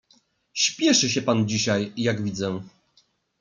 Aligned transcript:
"Spieszy 0.53 1.09
się 1.09 1.21
pan 1.21 1.47
dzisiaj, 1.47 1.93
jak 1.97 2.21
widzę." 2.23 2.61